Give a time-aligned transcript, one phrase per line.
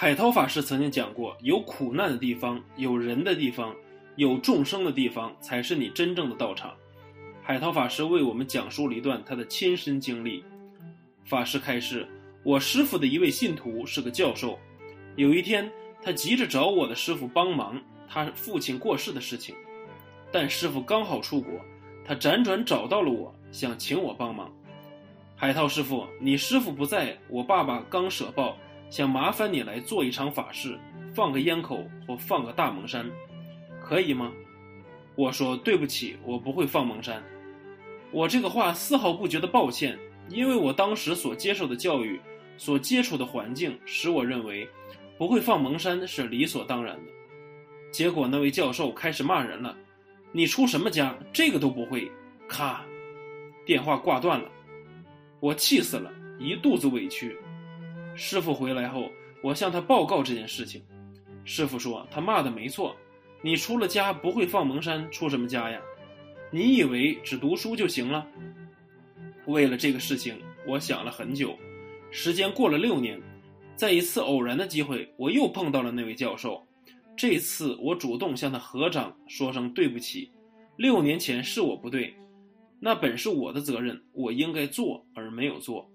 [0.00, 3.76] 海涛法师曾经讲过，有苦难的地方，有人的地方，
[4.16, 6.72] 有众生的地方，才是你真正的道场。
[7.42, 10.42] 海涛法师为我们讲述了一段他的亲身经历。
[11.26, 12.08] 法师开示：
[12.42, 14.58] 我师傅的一位信徒是个教授，
[15.16, 15.70] 有一天
[16.02, 17.78] 他急着找我的师傅帮忙
[18.08, 19.54] 他父亲过世的事情，
[20.32, 21.52] 但师傅刚好出国，
[22.06, 24.50] 他辗转找到了我，想请我帮忙。
[25.36, 28.56] 海涛师傅，你师傅不在，我爸爸刚舍报。
[28.90, 30.76] 想麻烦你来做一场法事，
[31.14, 33.08] 放个烟口或放个大蒙山，
[33.80, 34.32] 可以吗？
[35.14, 37.22] 我说对不起，我不会放蒙山。
[38.10, 39.96] 我这个话丝毫不觉得抱歉，
[40.28, 42.20] 因为我当时所接受的教育，
[42.56, 44.68] 所接触的环境，使我认为
[45.16, 47.12] 不会放蒙山是理所当然的。
[47.92, 49.76] 结果那位教授开始骂人了
[50.32, 51.16] ：“你出什么家？
[51.32, 52.10] 这个都不会！”
[52.48, 52.84] 咔，
[53.64, 54.50] 电话挂断了。
[55.38, 57.36] 我气死了，一肚子委屈。
[58.14, 59.10] 师傅回来后，
[59.42, 60.82] 我向他报告这件事情。
[61.44, 62.94] 师傅说：“他骂的没错，
[63.42, 65.80] 你出了家不会放蒙山，出什么家呀？
[66.50, 68.26] 你以为只读书就行了？”
[69.46, 71.56] 为了这个事情，我想了很久。
[72.10, 73.20] 时间过了六年，
[73.74, 76.64] 在一次偶然的机会，我又碰到了那位教授。
[77.16, 80.30] 这次我主动向他合掌，说声对不起。
[80.76, 82.14] 六年前是我不对，
[82.78, 85.89] 那本是我的责任，我应该做而没有做。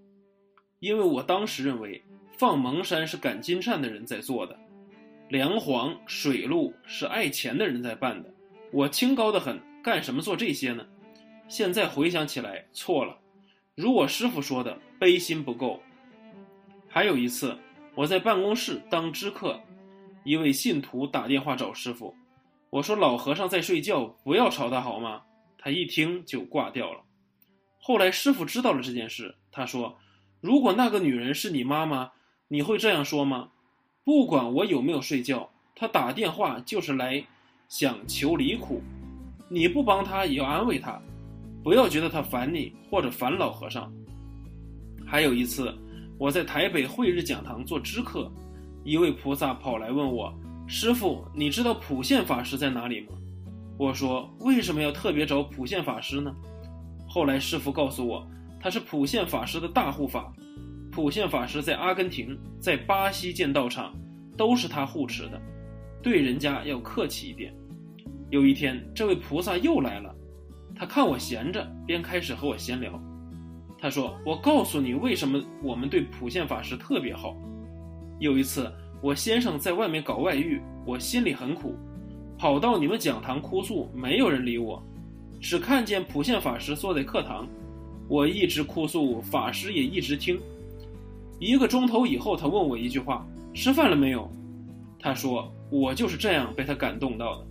[0.85, 1.99] 因为我当时认为
[2.37, 4.55] 放蒙山是赶金善的人在做的，
[5.29, 8.31] 梁皇水路是爱钱的人在办的，
[8.71, 10.85] 我清高的很，干什么做这些呢？
[11.47, 13.17] 现在回想起来错了，
[13.73, 15.81] 如我师傅说的，悲心不够。
[16.87, 17.57] 还有一次，
[17.95, 19.59] 我在办公室当知客，
[20.23, 22.15] 一位信徒打电话找师傅，
[22.69, 25.23] 我说老和尚在睡觉，不要吵他好吗？
[25.57, 27.01] 他一听就挂掉了。
[27.79, 29.97] 后来师傅知道了这件事，他说。
[30.41, 32.11] 如果那个女人是你妈妈，
[32.47, 33.49] 你会这样说吗？
[34.03, 37.23] 不管我有没有睡觉，她打电话就是来
[37.67, 38.81] 想求离苦，
[39.49, 41.01] 你不帮她也要安慰她，
[41.63, 43.91] 不要觉得她烦你或者烦老和尚。
[45.07, 45.73] 还有一次，
[46.19, 48.31] 我在台北慧日讲堂做知客，
[48.83, 50.31] 一位菩萨跑来问我
[50.67, 53.07] ：“师傅，你知道普现法师在哪里吗？”
[53.77, 56.31] 我说：“为什么要特别找普现法师呢？”
[57.09, 58.27] 后来师傅告诉我。
[58.65, 60.33] 他是普现法师的大护法，
[60.91, 63.93] 普现法师在阿根廷、在巴西建道场，
[64.35, 65.39] 都是他护持的，
[66.01, 67.53] 对人家要客气一点。
[68.31, 70.15] 有一天，这位菩萨又来了，
[70.75, 72.99] 他看我闲着，便开始和我闲聊。
[73.77, 77.37] 他说：“我告诉你，为什么我们对普现法师特别好。
[78.17, 81.75] 有一次，我先生在外面搞外遇，我心里很苦，
[82.35, 84.83] 跑到你们讲堂哭诉，没有人理我，
[85.39, 87.47] 只看见普现法师坐在课堂。”
[88.07, 90.39] 我一直哭诉，法师也一直听。
[91.39, 94.31] 一个钟头以后，他问我一句话：“吃饭了没有？”
[94.99, 97.45] 他说：“我就是这样被他感动到的。”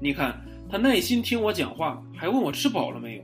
[0.00, 0.40] 你看，
[0.70, 3.22] 他耐心听我讲话，还问我吃饱了没有。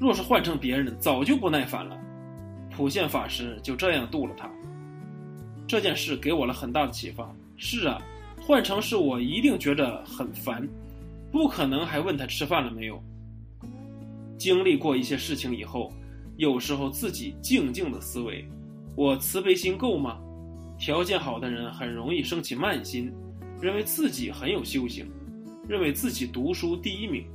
[0.00, 1.96] 若是换成别人，早就不耐烦了。
[2.70, 4.50] 普现法师就这样度了他。
[5.68, 7.30] 这件事给我了很大的启发。
[7.56, 8.00] 是啊，
[8.40, 10.66] 换成是我，一定觉得很烦，
[11.30, 13.00] 不可能还问他吃饭了没有。
[14.40, 15.92] 经历过一些事情以后，
[16.38, 18.42] 有时候自己静静的思维：
[18.96, 20.18] 我慈悲心够吗？
[20.78, 23.12] 条件好的人很容易生起慢心，
[23.60, 25.06] 认为自己很有修行，
[25.68, 27.26] 认为自己读书第一名，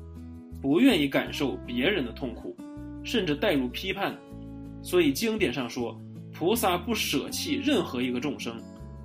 [0.60, 2.58] 不愿意感受别人的痛苦，
[3.04, 4.18] 甚至带入批判。
[4.82, 5.96] 所以经典上说，
[6.34, 8.60] 菩萨不舍弃任何一个众生，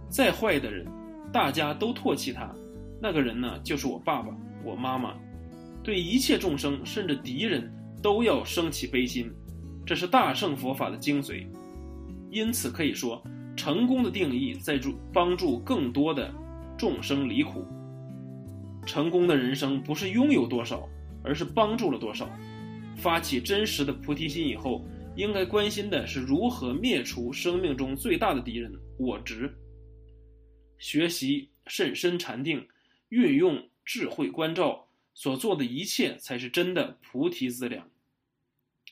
[0.09, 0.87] 再坏的人，
[1.31, 2.51] 大家都唾弃他，
[2.99, 4.35] 那个人呢，就是我爸爸、
[4.65, 5.15] 我妈妈，
[5.83, 7.71] 对一切众生，甚至敌人。
[8.03, 9.31] 都要升起悲心，
[9.85, 11.47] 这是大乘佛法的精髓。
[12.31, 13.23] 因此可以说，
[13.57, 16.33] 成功的定义在助帮助更多的
[16.79, 17.67] 众生离苦。
[18.87, 20.89] 成功的人生不是拥有多少，
[21.23, 22.31] 而是帮助了多少。
[22.97, 24.85] 发起真实的菩提心以后，
[25.17, 29.53] 应该关心的是如何灭除生命中最大的敌人——我执。
[30.79, 32.67] 学习甚深禅定，
[33.11, 34.87] 运用智慧关照。
[35.13, 37.90] 所做的一切才是真的菩提资粮。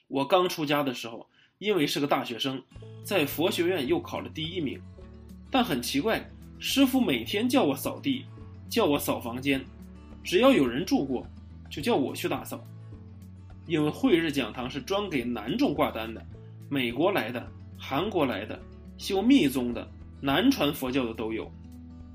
[0.08, 1.26] 我刚出家的时候，
[1.58, 2.60] 因为是个大学生，
[3.04, 4.80] 在佛学院又考了第一名，
[5.50, 6.26] 但很奇怪，
[6.58, 8.24] 师傅每天叫我扫地，
[8.70, 9.62] 叫我扫房间，
[10.24, 11.26] 只要有人住过，
[11.70, 12.58] 就叫我去打扫。
[13.66, 16.24] 因为慧日讲堂是专给男众挂单的，
[16.70, 17.46] 美国来的、
[17.76, 18.58] 韩国来的、
[18.96, 19.86] 修密宗的、
[20.22, 21.52] 南传佛教的都有，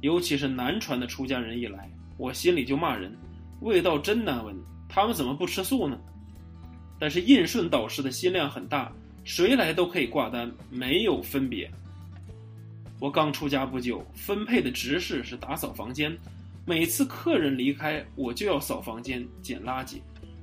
[0.02, 1.88] 尤其是南传的出家人一来，
[2.18, 3.16] 我心里就骂人。
[3.62, 4.56] 味道真难闻，
[4.90, 5.96] 他们怎么不吃素呢？
[7.04, 8.90] 但是印顺导师的心量很大，
[9.26, 11.70] 谁来都可以挂单，没有分别。
[12.98, 16.18] 我刚出家不久，分配的执事是打扫房间，
[16.66, 19.98] 每次客人离开，我就要扫房间、捡垃圾，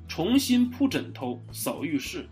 [0.06, 2.28] 重新铺枕头、扫浴室。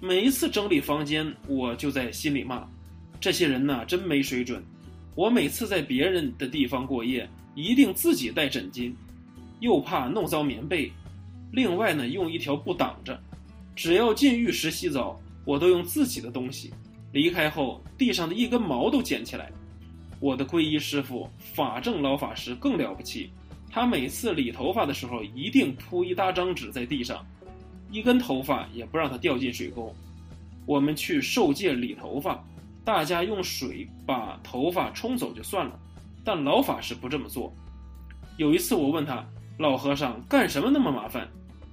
[0.00, 2.68] 每一次整理房间，我就在心里骂：
[3.22, 4.62] 这些人呐，真没水准。
[5.14, 8.92] 我每次在别人的地方过夜，一定自己带枕巾，
[9.60, 10.92] 又怕弄脏棉被。
[11.52, 13.18] 另外呢，用一条布挡着。
[13.74, 16.72] 只要进浴室洗澡，我都用自己的东西。
[17.12, 19.50] 离开后，地上的一根毛都捡起来。
[20.20, 23.30] 我的皈依师傅法正老法师更了不起，
[23.70, 27.26] 他每次理头发的时候，一定铺一大张纸在地上，
[27.90, 29.94] 一根头发也不让它掉进水沟。
[30.64, 32.42] 我们去受戒理头发。
[32.84, 35.78] 大家用水把头发冲走就算了，
[36.24, 37.54] 但老法师不这么做。
[38.38, 39.24] 有一次我问他
[39.56, 41.28] ：“老和尚干什么那么麻烦？”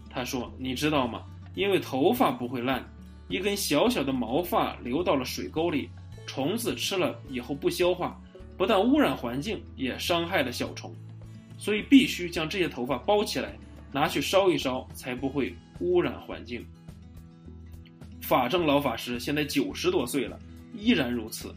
[0.08, 1.24] 他说：“你知道吗？
[1.56, 2.84] 因为头发不会烂，
[3.28, 5.90] 一根小小的毛发流到了水沟里，
[6.26, 8.20] 虫子吃了以后不消化，
[8.58, 10.94] 不但污染环境，也伤害了小虫，
[11.58, 13.58] 所以必须将这些头发包起来，
[13.92, 16.66] 拿去烧一烧，才不会污染环境。”
[18.22, 20.40] 法正老法师现在九十多岁了。
[20.72, 21.54] 依然如此，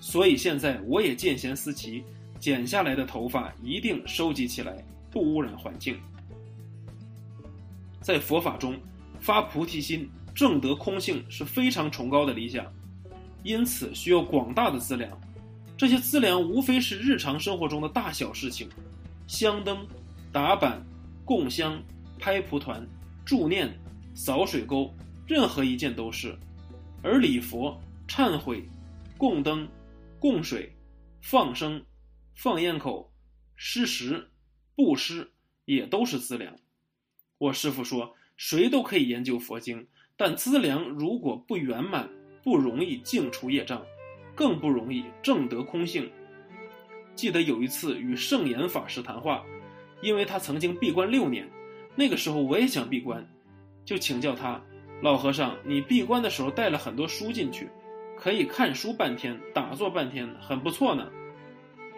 [0.00, 2.02] 所以现在我也见贤思齐，
[2.40, 6.00] 剪下来的头发一定收集起来，不污染环境。
[8.00, 8.74] 在佛法中，
[9.24, 12.70] 发菩提心、证得空性是非常崇高的理想，
[13.42, 15.18] 因此需要广大的资粮。
[15.78, 18.68] 这些资粮无非是日常生活中的大小事情：
[19.26, 19.86] 香灯、
[20.30, 20.84] 打板、
[21.24, 21.82] 供香、
[22.18, 22.86] 拍蒲团、
[23.24, 23.74] 助念、
[24.14, 24.92] 扫水沟，
[25.26, 26.38] 任何一件都是。
[27.02, 27.80] 而礼佛。
[28.06, 28.62] 忏悔、
[29.16, 29.66] 供灯、
[30.18, 30.70] 供水、
[31.22, 31.82] 放生、
[32.34, 33.10] 放烟口、
[33.56, 34.28] 施食、
[34.76, 35.32] 布施，
[35.64, 36.54] 也都是资粮。
[37.38, 39.86] 我师父说，谁都可以研究佛经，
[40.16, 42.08] 但资粮如果不圆满，
[42.42, 43.82] 不容易净除业障，
[44.34, 46.10] 更不容易证得空性。
[47.14, 49.44] 记得有一次与圣严法师谈话，
[50.02, 51.48] 因为他曾经闭关六年，
[51.94, 53.24] 那个时候我也想闭关，
[53.84, 54.60] 就请教他：
[55.00, 57.68] 老和尚，你闭关的时候带了很多书进去。
[58.16, 61.10] 可以看书半天，打坐半天，很不错呢。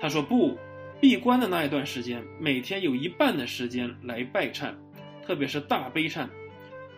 [0.00, 0.56] 他说不，
[1.00, 4.74] 闭关的那一段时间，每天有一半的时间来拜忏，
[5.26, 6.26] 特别是大悲忏。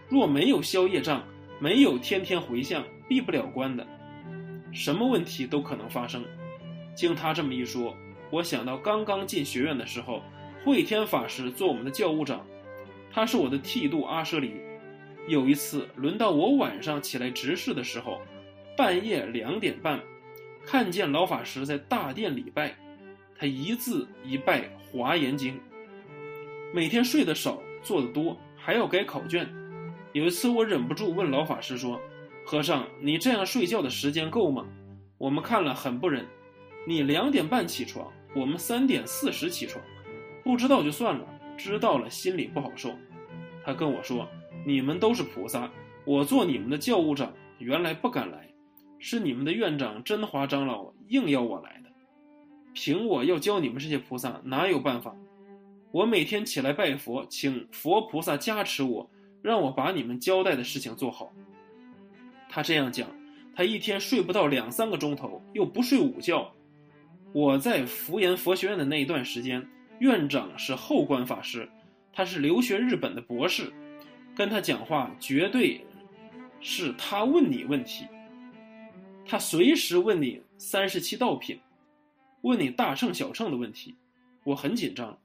[0.08, 1.24] 若没有消业障，
[1.58, 3.86] 没有天天回向，闭不了关的，
[4.72, 6.24] 什么问题都可能发生。
[6.94, 7.96] 经他这么一说，
[8.30, 10.22] 我想到刚刚进学院的时候，
[10.64, 12.46] 慧天法师做我们的教务长，
[13.10, 14.54] 他是我的剃度阿舍里。
[15.26, 18.20] 有一次轮到我晚上起来执事的时候。
[18.76, 20.00] 半夜两点半，
[20.64, 22.76] 看见老法师在大殿礼拜，
[23.36, 25.58] 他一字一拜华严经。
[26.72, 29.48] 每天睡得少，做得多，还要改考卷。
[30.12, 32.00] 有一次我忍不住问老法师说
[32.44, 34.66] ：“和尚，你这样睡觉的时间够吗？
[35.16, 36.26] 我们看了很不忍。
[36.86, 39.84] 你两点半起床，我们三点四十起床，
[40.42, 41.26] 不知道就算了，
[41.56, 42.94] 知道了心里不好受。”
[43.64, 44.26] 他跟我说
[44.66, 45.70] ：“你们都是菩萨，
[46.04, 48.48] 我做你们的教务长，原来不敢来。”
[49.00, 51.90] 是你们的院长真华长老硬要我来的，
[52.74, 55.14] 凭我要教你们这些菩萨哪有办法？
[55.90, 59.08] 我每天起来拜佛，请佛菩萨加持我，
[59.40, 61.32] 让我把你们交代的事情做好。
[62.48, 63.08] 他这样讲，
[63.54, 66.52] 他一天睡不到两三个钟头，又不睡午觉。
[67.32, 69.66] 我在福岩佛学院的那一段时间，
[69.98, 71.68] 院长是后官法师，
[72.12, 73.72] 他是留学日本的博士，
[74.34, 75.80] 跟他讲话绝对
[76.60, 78.06] 是他问你问题。
[79.26, 81.58] 他随时问你三十七道品，
[82.42, 83.94] 问你大乘小乘的问题，
[84.44, 85.18] 我很紧张，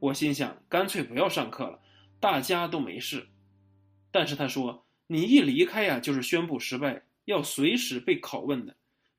[0.00, 1.80] 我心想干脆不要上课了，
[2.20, 3.26] 大家都没事。
[4.10, 8.76] 但是他说你一离开呀，就是宣布失败，要随时被拷问的，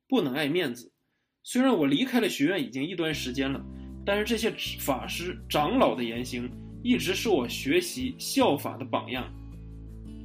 [0.07, 0.91] 不能爱面子。
[1.43, 3.63] 虽然我离开了学院已经一段时间了，
[4.05, 6.49] 但是这些法师长老的言行
[6.83, 9.31] 一直是我学习效法的榜样。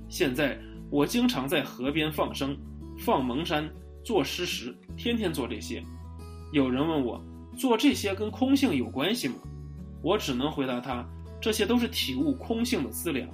[0.09, 0.59] 现在
[0.91, 2.57] 我经常在河边放生，
[2.99, 3.71] 放蒙山。
[4.05, 5.83] 做施食，天天做这些。
[6.53, 7.25] 有人问我，
[7.57, 9.37] 做这些跟空性有关系吗？
[10.05, 11.03] 我只能回答他，
[11.41, 13.27] 这些都是体悟空性的资粮。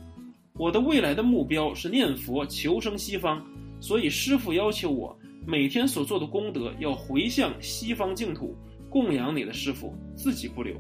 [0.55, 3.45] 我的未来的目标是念佛求生西方，
[3.81, 8.57] 所以师父要求我每天所做的功德要回向西方净土，
[8.89, 10.77] 供养你的师父，自己不留。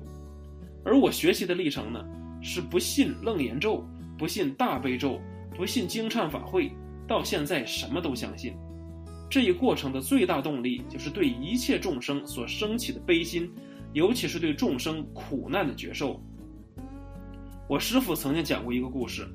[0.85, 2.04] 而我学习的历程呢，
[2.40, 3.85] 是不信楞严咒，
[4.16, 5.20] 不信大悲咒，
[5.56, 6.70] 不信经忏法会，
[7.09, 8.54] 到现在什么都相信。
[9.28, 13.50] 这一过程的最大动力，就是对一切众生所升起的悲心，
[13.92, 16.23] 尤其是对众生苦难的觉受。
[17.68, 19.26] 我师父曾经讲过一个故事，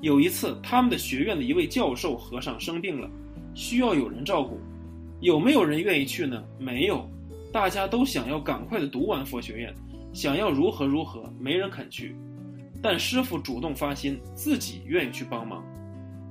[0.00, 3.10] 有一次他们的学院的一位教授和尚生病了，
[3.54, 4.58] 需要有人照顾，
[5.20, 6.44] 有没有人愿意去呢？
[6.58, 7.08] 没有，
[7.52, 9.74] 大家都想要赶快的读完佛学院，
[10.12, 12.16] 想要如何如何，没人肯去。
[12.82, 15.64] 但师傅主动发心，自己愿意去帮忙，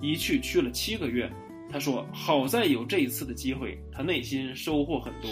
[0.02, 1.32] 一去去了七个月。
[1.70, 5.32] 他说：“好在有这一次的机会，他内心收获很多。”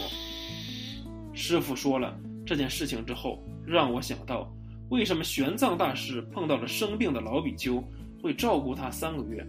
[1.34, 4.52] 师傅说了这件事情之后，让我想到，
[4.90, 7.84] 为什么玄奘大师碰到了生病的老比丘
[8.22, 9.46] 会照顾他三个月？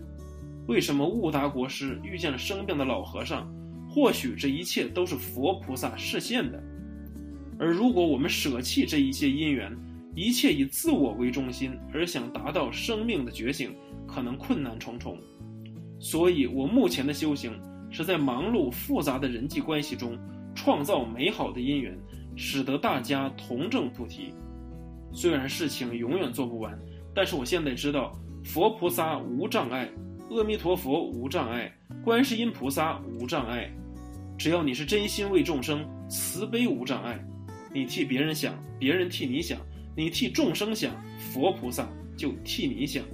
[0.67, 3.53] 为什么悟达国师遇见了生病的老和尚？
[3.89, 6.63] 或许这一切都是佛菩萨示现的。
[7.59, 9.77] 而如果我们舍弃这一些因缘，
[10.15, 13.75] 一切以自我为中心，而想达到生命的觉醒，
[14.07, 15.19] 可能困难重重。
[15.99, 17.53] 所以，我目前的修行
[17.91, 20.19] 是在忙碌复杂的人际关系中，
[20.55, 21.97] 创造美好的因缘，
[22.37, 24.35] 使得大家同证菩提。
[25.13, 26.79] 虽然事情永远做不完，
[27.15, 29.89] 但是我现在知道，佛菩萨无障碍，
[30.31, 31.71] 阿弥陀佛无障碍，
[32.03, 33.71] 观世音菩萨无障碍。
[34.39, 37.23] 只要你是真心为众生，慈悲无障碍，
[37.73, 39.59] 你替别人想，别人替你想。
[39.95, 41.87] 你替众生想，佛菩萨
[42.17, 43.05] 就替你想。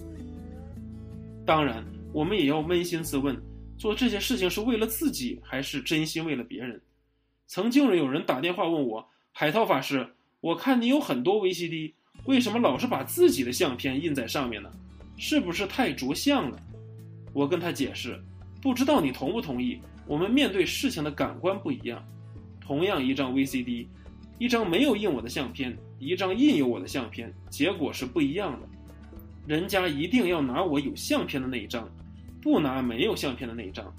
[1.44, 3.36] 当然，我们也要扪心自问：
[3.76, 6.80] 做这些事情是为了自己，还是真心为了别人？
[7.48, 10.06] 曾经有人打电话问我：“海涛法师，
[10.42, 11.94] 我看你有很多 VCD，
[12.26, 14.70] 为什么老是把自己的相片印在上面呢？
[15.16, 16.60] 是不是太着相了？”
[17.32, 18.22] 我跟他解释
[18.60, 19.80] ：“不知道你同不同意？
[20.06, 22.06] 我们面对事情的感官不一样。
[22.60, 23.86] 同样一张 VCD，
[24.38, 28.68] 一张没有印我的相片。”一张印有我的相片，结果是不一样的。
[29.46, 31.90] 人家一定要拿我有相片的那一张，
[32.42, 33.90] 不拿没有相片的那一张。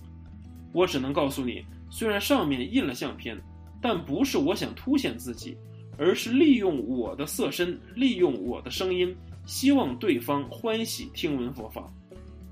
[0.71, 3.39] 我只能告诉你，虽然上面印了相片，
[3.81, 5.57] 但不是我想凸显自己，
[5.97, 9.15] 而是利用我的色身，利用我的声音，
[9.45, 11.91] 希望对方欢喜听闻佛法。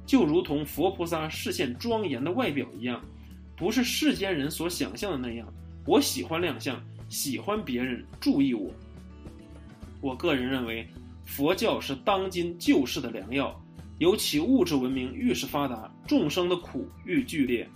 [0.06, 3.02] 就如同佛菩萨视线庄严的外表一样，
[3.56, 5.48] 不是世间人所想象的那样。
[5.86, 8.72] 我喜欢亮相，喜欢别人注意我。
[10.02, 10.88] 我个人认为，
[11.26, 13.60] 佛教是当今救世的良药，
[13.98, 17.68] 尤其物质文明愈是发达，众生的苦愈剧烈，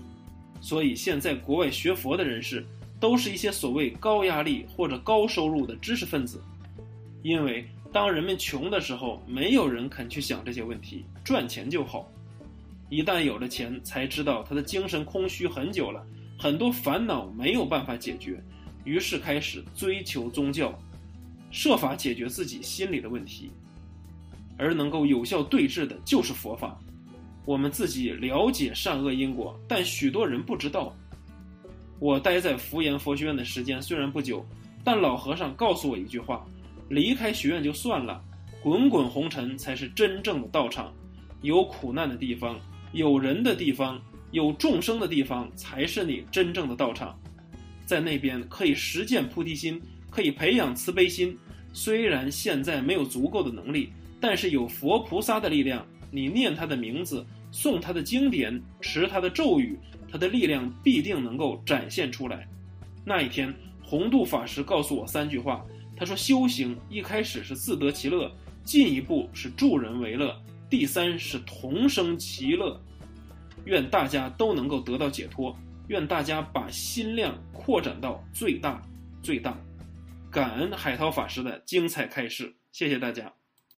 [0.61, 2.65] 所以现在国外学佛的人士，
[2.99, 6.41] 都是一些所谓高压力或者高收入的知识分子，
[7.23, 12.05] 因为当人们穷的时候，没有人肯去想这些问题，赚钱就好；
[12.89, 16.05] 一旦有了钱，才知道他的精神空虚很久了，
[16.37, 18.41] 很多烦恼没有办法解决，
[18.85, 20.73] 于是开始追求宗教。
[21.49, 23.51] 设法解决自己心里的问题，
[24.57, 26.79] 而能够有效对治的就是佛法。
[27.45, 30.95] 我们自己了解善恶因果，但许多人不知道。
[31.99, 34.45] 我待在福岩佛学院的时间虽然不久，
[34.83, 36.45] 但老和尚告诉我一句话：
[36.89, 38.21] 离开学院就算了，
[38.61, 40.93] 滚滚红尘才是真正的道场。
[41.41, 42.59] 有苦难的地方，
[42.93, 47.19] 有人的地方，有众生的地方，才是你真正的道场。
[47.85, 49.81] 在那边可以实践菩提心。
[50.11, 51.37] 可以培养慈悲心，
[51.71, 59.79] 虽然现在没有足够的能力，但是有佛菩萨的力量，你念他的名字，诵他的经典，持他的咒语，
[60.11, 62.47] 他的力量必定能够展现出来。
[63.05, 65.65] 那一天，弘度法师告诉我三句话，
[65.95, 68.31] 他说：修行一开始是自得其乐，
[68.63, 70.39] 进一步是助人为乐，
[70.69, 72.79] 第三是同生其乐。
[73.65, 75.55] 愿大家都能够得到解脱，
[75.87, 78.81] 愿大家把心量扩展到最大，
[79.21, 79.57] 最大。
[80.31, 83.40] 感恩海涛法师的精彩开示，谢谢大家。